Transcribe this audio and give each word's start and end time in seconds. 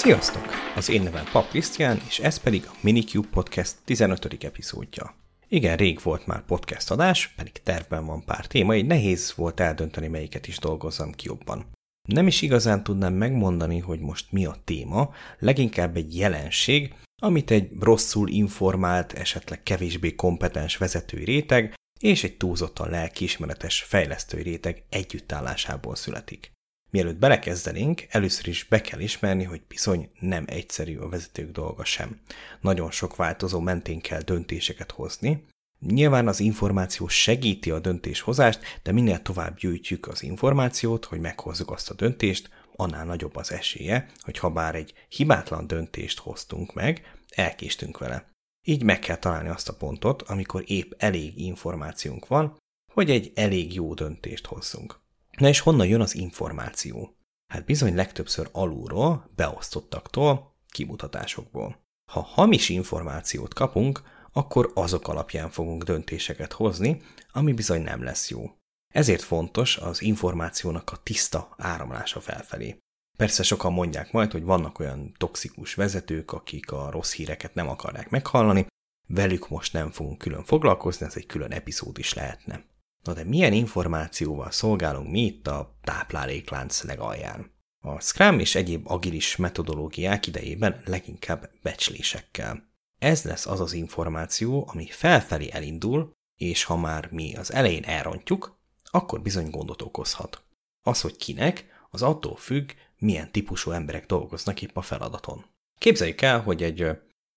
Sziasztok! 0.00 0.44
Az 0.76 0.88
én 0.88 1.02
nevem 1.02 1.24
Pap 1.32 1.48
Krisztián, 1.48 2.00
és 2.08 2.18
ez 2.18 2.36
pedig 2.38 2.64
a 2.66 2.76
Minicube 2.80 3.28
Podcast 3.30 3.76
15. 3.84 4.44
epizódja. 4.44 5.14
Igen, 5.48 5.76
rég 5.76 6.00
volt 6.02 6.26
már 6.26 6.44
podcast 6.44 6.90
adás, 6.90 7.28
pedig 7.28 7.52
tervben 7.52 8.06
van 8.06 8.24
pár 8.24 8.46
téma, 8.46 8.74
így 8.74 8.86
nehéz 8.86 9.32
volt 9.36 9.60
eldönteni, 9.60 10.08
melyiket 10.08 10.46
is 10.46 10.58
dolgozzam 10.58 11.12
ki 11.12 11.26
jobban. 11.26 11.66
Nem 12.08 12.26
is 12.26 12.42
igazán 12.42 12.82
tudnám 12.82 13.12
megmondani, 13.12 13.78
hogy 13.78 14.00
most 14.00 14.32
mi 14.32 14.44
a 14.44 14.56
téma, 14.64 15.10
leginkább 15.38 15.96
egy 15.96 16.16
jelenség, 16.16 16.94
amit 17.22 17.50
egy 17.50 17.70
rosszul 17.80 18.28
informált, 18.28 19.12
esetleg 19.12 19.62
kevésbé 19.62 20.14
kompetens 20.14 20.76
vezetői 20.76 21.24
réteg 21.24 21.74
és 21.98 22.24
egy 22.24 22.36
túlzottan 22.36 22.90
lelkiismeretes 22.90 23.82
fejlesztői 23.82 24.42
réteg 24.42 24.82
együttállásából 24.88 25.94
születik. 25.94 26.52
Mielőtt 26.90 27.18
belekezdenénk, 27.18 28.06
először 28.08 28.48
is 28.48 28.64
be 28.64 28.80
kell 28.80 29.00
ismerni, 29.00 29.44
hogy 29.44 29.62
bizony 29.68 30.10
nem 30.20 30.44
egyszerű 30.46 30.96
a 30.96 31.08
vezetők 31.08 31.50
dolga 31.50 31.84
sem. 31.84 32.20
Nagyon 32.60 32.90
sok 32.90 33.16
változó 33.16 33.60
mentén 33.60 34.00
kell 34.00 34.20
döntéseket 34.20 34.90
hozni. 34.90 35.46
Nyilván 35.86 36.28
az 36.28 36.40
információ 36.40 37.08
segíti 37.08 37.70
a 37.70 37.78
döntéshozást, 37.78 38.80
de 38.82 38.92
minél 38.92 39.22
tovább 39.22 39.58
gyűjtjük 39.58 40.08
az 40.08 40.22
információt, 40.22 41.04
hogy 41.04 41.20
meghozzuk 41.20 41.70
azt 41.70 41.90
a 41.90 41.94
döntést, 41.94 42.50
annál 42.76 43.04
nagyobb 43.04 43.36
az 43.36 43.52
esélye, 43.52 44.10
hogy 44.20 44.38
ha 44.38 44.50
bár 44.50 44.74
egy 44.74 44.94
hibátlan 45.08 45.66
döntést 45.66 46.18
hoztunk 46.18 46.74
meg, 46.74 47.14
elkéstünk 47.28 47.98
vele. 47.98 48.30
Így 48.66 48.82
meg 48.82 48.98
kell 48.98 49.16
találni 49.16 49.48
azt 49.48 49.68
a 49.68 49.76
pontot, 49.76 50.22
amikor 50.22 50.64
épp 50.66 50.92
elég 50.96 51.38
információnk 51.38 52.26
van, 52.26 52.58
hogy 52.92 53.10
egy 53.10 53.32
elég 53.34 53.74
jó 53.74 53.94
döntést 53.94 54.46
hozzunk. 54.46 54.99
Na 55.40 55.48
és 55.48 55.60
honnan 55.60 55.86
jön 55.86 56.00
az 56.00 56.14
információ? 56.14 57.16
Hát 57.52 57.64
bizony 57.64 57.94
legtöbbször 57.94 58.48
alulról, 58.52 59.30
beosztottaktól, 59.36 60.56
kimutatásokból. 60.68 61.82
Ha 62.12 62.20
hamis 62.20 62.68
információt 62.68 63.54
kapunk, 63.54 64.02
akkor 64.32 64.70
azok 64.74 65.08
alapján 65.08 65.50
fogunk 65.50 65.82
döntéseket 65.82 66.52
hozni, 66.52 67.02
ami 67.32 67.52
bizony 67.52 67.82
nem 67.82 68.02
lesz 68.02 68.30
jó. 68.30 68.50
Ezért 68.94 69.22
fontos 69.22 69.76
az 69.76 70.02
információnak 70.02 70.90
a 70.92 70.96
tiszta 70.96 71.54
áramlása 71.56 72.20
felfelé. 72.20 72.78
Persze 73.18 73.42
sokan 73.42 73.72
mondják 73.72 74.12
majd, 74.12 74.32
hogy 74.32 74.42
vannak 74.42 74.78
olyan 74.78 75.14
toxikus 75.18 75.74
vezetők, 75.74 76.32
akik 76.32 76.72
a 76.72 76.90
rossz 76.90 77.12
híreket 77.12 77.54
nem 77.54 77.68
akarják 77.68 78.10
meghallani, 78.10 78.66
velük 79.08 79.48
most 79.48 79.72
nem 79.72 79.90
fogunk 79.90 80.18
külön 80.18 80.44
foglalkozni, 80.44 81.06
ez 81.06 81.16
egy 81.16 81.26
külön 81.26 81.52
epizód 81.52 81.98
is 81.98 82.14
lehetne. 82.14 82.64
Na 83.02 83.12
de 83.12 83.24
milyen 83.24 83.52
információval 83.52 84.50
szolgálunk 84.50 85.10
mi 85.10 85.20
itt 85.20 85.46
a 85.46 85.78
tápláléklánc 85.82 86.82
legalján? 86.82 87.58
A 87.82 88.00
Scrum 88.00 88.38
és 88.38 88.54
egyéb 88.54 88.90
agilis 88.90 89.36
metodológiák 89.36 90.26
idejében 90.26 90.82
leginkább 90.84 91.50
becslésekkel. 91.62 92.68
Ez 92.98 93.22
lesz 93.22 93.46
az 93.46 93.60
az 93.60 93.72
információ, 93.72 94.68
ami 94.72 94.86
felfelé 94.86 95.50
elindul, 95.50 96.12
és 96.36 96.64
ha 96.64 96.76
már 96.76 97.08
mi 97.10 97.36
az 97.36 97.52
elején 97.52 97.84
elrontjuk, 97.84 98.58
akkor 98.90 99.22
bizony 99.22 99.50
gondot 99.50 99.82
okozhat. 99.82 100.44
Az, 100.82 101.00
hogy 101.00 101.16
kinek, 101.16 101.66
az 101.90 102.02
attól 102.02 102.36
függ, 102.36 102.70
milyen 102.98 103.32
típusú 103.32 103.70
emberek 103.70 104.06
dolgoznak 104.06 104.62
épp 104.62 104.76
a 104.76 104.82
feladaton. 104.82 105.44
Képzeljük 105.78 106.20
el, 106.20 106.40
hogy 106.40 106.62
egy 106.62 106.86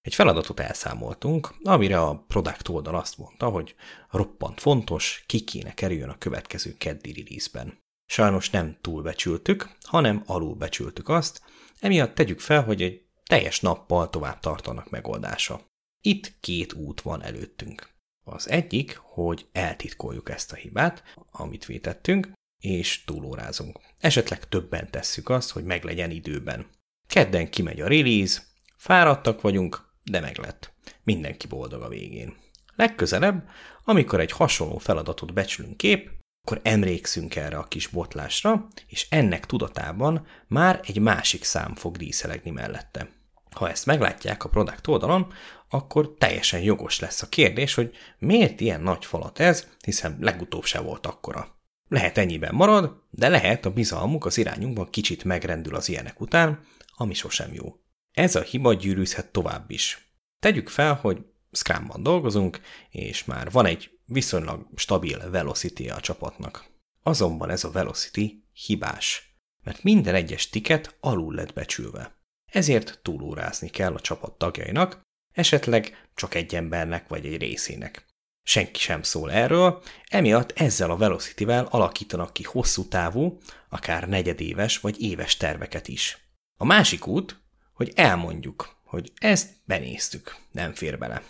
egy 0.03 0.15
feladatot 0.15 0.59
elszámoltunk, 0.59 1.55
amire 1.63 2.01
a 2.01 2.23
product 2.27 2.67
oldal 2.67 2.95
azt 2.95 3.17
mondta, 3.17 3.49
hogy 3.49 3.75
roppant 4.09 4.59
fontos, 4.59 5.23
ki 5.25 5.43
kéne 5.43 5.73
kerüljön 5.73 6.09
a 6.09 6.17
következő 6.17 6.75
keddi 6.77 7.13
release-ben. 7.13 7.77
Sajnos 8.05 8.49
nem 8.49 8.77
túlbecsültük, 8.81 9.69
hanem 9.81 10.23
alulbecsültük 10.25 11.09
azt, 11.09 11.41
emiatt 11.79 12.15
tegyük 12.15 12.39
fel, 12.39 12.63
hogy 12.63 12.81
egy 12.81 13.05
teljes 13.23 13.59
nappal 13.59 14.09
tovább 14.09 14.39
tartanak 14.39 14.89
megoldása. 14.89 15.65
Itt 16.01 16.33
két 16.39 16.73
út 16.73 17.01
van 17.01 17.23
előttünk. 17.23 17.89
Az 18.23 18.49
egyik, 18.49 18.95
hogy 19.01 19.47
eltitkoljuk 19.51 20.29
ezt 20.29 20.51
a 20.51 20.55
hibát, 20.55 21.03
amit 21.31 21.65
vétettünk, 21.65 22.31
és 22.63 23.03
túlórázunk. 23.03 23.79
Esetleg 23.99 24.47
többen 24.47 24.91
tesszük 24.91 25.29
azt, 25.29 25.51
hogy 25.51 25.63
meglegyen 25.63 26.11
időben. 26.11 26.67
Kedden 27.07 27.49
kimegy 27.49 27.81
a 27.81 27.87
release, 27.87 28.41
fáradtak 28.77 29.41
vagyunk, 29.41 29.92
de 30.03 30.19
meglett. 30.19 30.73
Mindenki 31.03 31.47
boldog 31.47 31.81
a 31.81 31.87
végén. 31.87 32.35
Legközelebb, 32.75 33.49
amikor 33.83 34.19
egy 34.19 34.31
hasonló 34.31 34.77
feladatot 34.77 35.33
becsülünk 35.33 35.77
kép, 35.77 36.09
akkor 36.45 36.61
emlékszünk 36.63 37.35
erre 37.35 37.57
a 37.57 37.67
kis 37.67 37.87
botlásra, 37.87 38.67
és 38.87 39.07
ennek 39.09 39.45
tudatában 39.45 40.27
már 40.47 40.79
egy 40.83 40.99
másik 40.99 41.43
szám 41.43 41.75
fog 41.75 41.97
díszelegni 41.97 42.51
mellette. 42.51 43.09
Ha 43.51 43.69
ezt 43.69 43.85
meglátják 43.85 44.43
a 44.43 44.49
product 44.49 44.87
oldalon, 44.87 45.33
akkor 45.69 46.15
teljesen 46.17 46.61
jogos 46.61 46.99
lesz 46.99 47.21
a 47.21 47.29
kérdés, 47.29 47.73
hogy 47.73 47.95
miért 48.19 48.59
ilyen 48.59 48.81
nagy 48.81 49.05
falat 49.05 49.39
ez, 49.39 49.67
hiszen 49.85 50.17
legutóbb 50.19 50.63
se 50.63 50.79
volt 50.79 51.05
akkora. 51.05 51.55
Lehet 51.87 52.17
ennyiben 52.17 52.55
marad, 52.55 53.01
de 53.09 53.29
lehet 53.29 53.65
a 53.65 53.73
bizalmuk 53.73 54.25
az 54.25 54.37
irányunkban 54.37 54.89
kicsit 54.89 55.23
megrendül 55.23 55.75
az 55.75 55.89
ilyenek 55.89 56.21
után, 56.21 56.65
ami 56.95 57.13
sosem 57.13 57.53
jó. 57.53 57.82
Ez 58.13 58.35
a 58.35 58.41
hiba 58.41 58.73
gyűrűzhet 58.73 59.31
tovább 59.31 59.71
is. 59.71 60.13
Tegyük 60.39 60.69
fel, 60.69 60.93
hogy 60.93 61.25
Scrumban 61.51 62.03
dolgozunk, 62.03 62.59
és 62.89 63.25
már 63.25 63.51
van 63.51 63.65
egy 63.65 63.99
viszonylag 64.05 64.67
stabil 64.75 65.29
velocity 65.29 65.89
a 65.89 65.99
csapatnak. 65.99 66.65
Azonban 67.03 67.49
ez 67.49 67.63
a 67.63 67.71
velocity 67.71 68.43
hibás, 68.53 69.37
mert 69.63 69.83
minden 69.83 70.15
egyes 70.15 70.49
tiket 70.49 70.97
alul 70.99 71.33
lett 71.33 71.53
becsülve. 71.53 72.15
Ezért 72.51 72.99
túlórázni 73.01 73.69
kell 73.69 73.93
a 73.93 73.99
csapat 73.99 74.37
tagjainak, 74.37 75.01
esetleg 75.33 76.07
csak 76.15 76.35
egy 76.35 76.55
embernek 76.55 77.07
vagy 77.07 77.25
egy 77.25 77.37
részének. 77.37 78.05
Senki 78.45 78.79
sem 78.79 79.03
szól 79.03 79.31
erről, 79.31 79.83
emiatt 80.07 80.51
ezzel 80.51 80.91
a 80.91 80.97
Velocity-vel 80.97 81.65
alakítanak 81.69 82.33
ki 82.33 82.43
hosszú 82.43 82.87
távú, 82.87 83.37
akár 83.69 84.09
negyedéves 84.09 84.79
vagy 84.79 85.01
éves 85.01 85.37
terveket 85.37 85.87
is. 85.87 86.17
A 86.57 86.65
másik 86.65 87.07
út, 87.07 87.42
hogy 87.73 87.91
elmondjuk, 87.95 88.75
hogy 88.85 89.11
ezt 89.15 89.49
benéztük, 89.65 90.35
nem 90.51 90.73
fér 90.73 90.97
bele. 90.97 91.21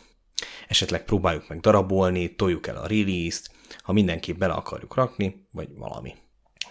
Esetleg 0.67 1.05
próbáljuk 1.05 1.47
meg 1.47 1.59
darabolni, 1.59 2.35
toljuk 2.35 2.67
el 2.67 2.77
a 2.77 2.87
release-t, 2.87 3.51
ha 3.81 3.93
mindenképp 3.93 4.37
bele 4.37 4.53
akarjuk 4.53 4.95
rakni, 4.95 5.47
vagy 5.51 5.69
valami. 5.75 6.15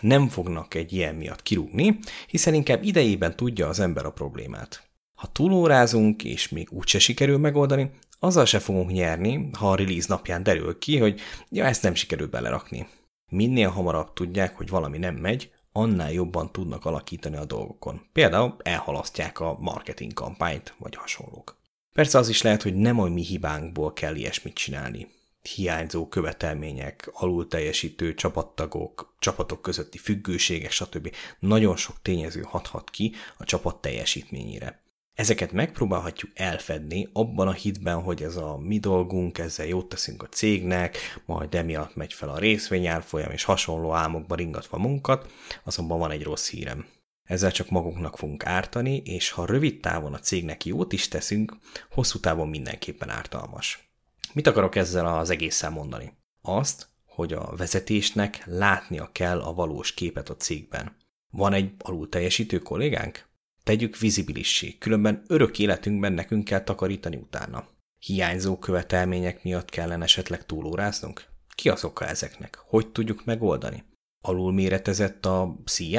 Nem 0.01 0.29
fognak 0.29 0.75
egy 0.75 0.93
ilyen 0.93 1.15
miatt 1.15 1.43
kirúgni, 1.43 1.99
hiszen 2.27 2.55
inkább 2.55 2.83
idejében 2.83 3.37
tudja 3.37 3.69
az 3.69 3.81
ember 3.81 4.07
a 4.07 4.13
problémát. 4.13 4.91
Ha 5.15 5.27
túlórázunk, 5.27 6.25
és 6.25 6.49
még 6.49 6.69
úgyse 6.71 6.99
sikerül 6.99 7.39
megoldani, 7.39 7.91
azzal 8.19 8.45
se 8.45 8.59
fogunk 8.59 8.91
nyerni, 8.91 9.49
ha 9.59 9.71
a 9.71 9.75
release 9.75 10.07
napján 10.09 10.43
derül 10.43 10.79
ki, 10.79 10.99
hogy 10.99 11.21
ja, 11.49 11.65
ezt 11.65 11.83
nem 11.83 11.95
sikerült 11.95 12.31
belerakni. 12.31 12.87
Minél 13.31 13.69
hamarabb 13.69 14.13
tudják, 14.13 14.57
hogy 14.57 14.69
valami 14.69 14.99
nem 14.99 15.15
megy, 15.15 15.51
annál 15.73 16.13
jobban 16.13 16.53
tudnak 16.53 16.85
alakítani 16.85 17.37
a 17.37 17.45
dolgokon. 17.45 18.07
Például 18.13 18.57
elhalasztják 18.63 19.41
a 19.41 19.57
marketing 19.61 20.13
kampányt, 20.13 20.75
vagy 20.79 20.95
hasonlók. 20.95 21.61
Persze 21.93 22.19
az 22.19 22.29
is 22.29 22.43
lehet, 22.43 22.63
hogy 22.63 22.75
nem 22.75 23.01
a 23.01 23.09
mi 23.09 23.23
hibánkból 23.23 23.93
kell 23.93 24.15
ilyesmit 24.15 24.55
csinálni. 24.55 25.09
Hiányzó 25.55 26.09
követelmények, 26.09 27.11
alul 27.13 27.49
teljesítő 27.49 28.15
csapattagok, 28.15 29.15
csapatok 29.19 29.63
közötti 29.63 29.99
függőségek, 29.99 30.71
stb. 30.71 31.15
Nagyon 31.39 31.77
sok 31.77 31.97
tényező 32.03 32.43
hathat 32.43 32.91
ki 32.91 33.15
a 33.39 33.45
csapat 33.45 33.77
teljesítményére. 33.77 34.82
Ezeket 35.23 35.53
megpróbálhatjuk 35.53 36.31
elfedni 36.35 37.09
abban 37.13 37.49
a 37.49 37.53
hitben, 37.53 38.03
hogy 38.03 38.23
ez 38.23 38.37
a 38.37 38.59
mi 38.59 38.79
dolgunk, 38.79 39.39
ezzel 39.39 39.67
jót 39.67 39.89
teszünk 39.89 40.23
a 40.23 40.29
cégnek, 40.29 40.97
majd 41.25 41.55
emiatt 41.55 41.95
megy 41.95 42.13
fel 42.13 42.29
a 42.29 42.39
részvényárfolyam, 42.39 43.31
és 43.31 43.45
hasonló 43.45 43.93
álmokba 43.93 44.35
ringatva 44.35 44.79
munkat, 44.79 45.33
azonban 45.65 45.99
van 45.99 46.11
egy 46.11 46.23
rossz 46.23 46.49
hírem. 46.49 46.87
Ezzel 47.29 47.53
csak 47.53 47.71
magunknak 47.71 48.19
fogunk 48.19 48.47
ártani, 48.47 48.97
és 48.97 49.31
ha 49.31 49.47
rövid 49.47 49.81
távon 49.81 50.15
a 50.15 50.19
cégnek 50.19 50.65
jót 50.65 50.93
is 50.93 51.09
teszünk, 51.09 51.57
hosszú 51.91 52.19
távon 52.21 52.49
mindenképpen 52.49 53.09
ártalmas. 53.09 53.93
Mit 54.33 54.47
akarok 54.47 54.77
ezzel 54.77 55.07
az 55.07 55.31
egészen 55.31 55.73
mondani? 55.73 56.13
Azt, 56.41 56.89
hogy 57.07 57.33
a 57.33 57.57
vezetésnek 57.57 58.43
látnia 58.47 59.11
kell 59.13 59.41
a 59.41 59.55
valós 59.55 59.95
képet 59.95 60.29
a 60.29 60.37
cégben. 60.37 60.97
Van 61.31 61.53
egy 61.53 61.73
alul 61.79 62.09
teljesítő 62.09 62.59
kollégánk? 62.59 63.31
Tegyük 63.65 63.99
vizibilissé, 63.99 64.79
különben 64.79 65.23
örök 65.27 65.59
életünkben 65.59 66.13
nekünk 66.13 66.45
kell 66.45 66.63
takarítani 66.63 67.17
utána. 67.17 67.69
Hiányzó 67.99 68.59
követelmények 68.59 69.43
miatt 69.43 69.71
kellene 69.71 70.05
esetleg 70.05 70.47
túlóráznunk? 70.47 71.25
Ki 71.55 71.69
az 71.69 71.85
oka 71.85 72.07
ezeknek? 72.07 72.59
Hogy 72.67 72.93
tudjuk 72.93 73.25
megoldani? 73.25 73.85
Alulméretezett 74.21 75.27
a 75.27 75.57
CI? 75.65 75.99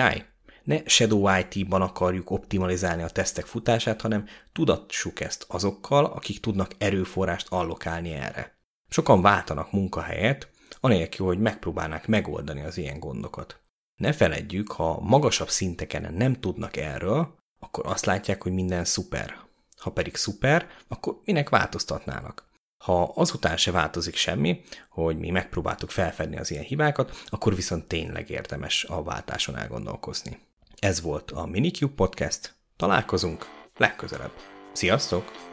Ne 0.64 0.82
Shadow 0.86 1.38
IT-ban 1.38 1.82
akarjuk 1.82 2.30
optimalizálni 2.30 3.04
a 3.04 3.10
tesztek 3.10 3.46
futását, 3.46 4.02
hanem 4.02 4.28
tudatsuk 4.52 5.20
ezt 5.20 5.46
azokkal, 5.48 6.06
akik 6.06 6.40
tudnak 6.40 6.72
erőforrást 6.78 7.48
allokálni 7.50 8.12
erre. 8.12 8.58
Sokan 8.90 9.22
váltanak 9.22 9.72
munkahelyet, 9.72 10.50
anélkül, 10.80 11.26
hogy 11.26 11.40
megpróbálnák 11.40 12.08
megoldani 12.08 12.62
az 12.62 12.78
ilyen 12.78 13.00
gondokat. 13.00 13.62
Ne 13.96 14.14
feledjük, 14.14 14.72
ha 14.72 15.00
magasabb 15.00 15.50
szinteken 15.50 16.14
nem 16.14 16.34
tudnak 16.34 16.78
erről, 16.78 17.42
akkor 17.64 17.86
azt 17.88 18.06
látják, 18.06 18.44
hogy 18.44 18.54
minden 18.54 18.86
szuper. 18.86 19.36
Ha 19.78 19.92
pedig 19.92 20.16
szuper, 20.16 20.68
akkor 20.88 21.20
minek 21.26 21.50
változtatnának? 21.50 22.52
Ha 22.78 23.04
azután 23.16 23.58
se 23.58 23.72
változik 23.72 24.16
semmi, 24.16 24.62
hogy 24.90 25.18
mi 25.18 25.30
megpróbáltuk 25.30 25.90
felfedni 25.90 26.38
az 26.38 26.52
ilyen 26.52 26.64
hibákat, 26.64 27.22
akkor 27.26 27.56
viszont 27.56 27.88
tényleg 27.88 28.30
érdemes 28.30 28.84
a 28.84 29.04
váltáson 29.04 29.58
elgondolkozni. 29.58 30.40
Ez 30.80 31.02
volt 31.02 31.32
a 31.32 31.46
Minicube 31.46 31.94
Podcast. 31.96 32.54
Találkozunk 32.76 33.46
legközelebb. 33.78 34.34
Sziasztok! 34.74 35.53